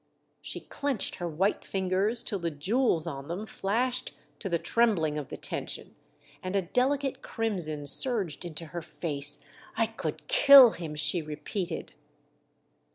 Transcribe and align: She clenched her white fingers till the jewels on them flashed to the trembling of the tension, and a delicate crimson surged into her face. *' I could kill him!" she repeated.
She 0.41 0.61
clenched 0.61 1.17
her 1.17 1.27
white 1.27 1.63
fingers 1.63 2.23
till 2.23 2.39
the 2.39 2.49
jewels 2.49 3.05
on 3.05 3.27
them 3.27 3.45
flashed 3.45 4.13
to 4.39 4.49
the 4.49 4.57
trembling 4.57 5.15
of 5.15 5.29
the 5.29 5.37
tension, 5.37 5.93
and 6.41 6.55
a 6.55 6.63
delicate 6.63 7.21
crimson 7.21 7.85
surged 7.85 8.43
into 8.43 8.65
her 8.73 8.81
face. 8.81 9.41
*' 9.57 9.77
I 9.77 9.85
could 9.85 10.27
kill 10.27 10.71
him!" 10.71 10.95
she 10.95 11.21
repeated. 11.21 11.93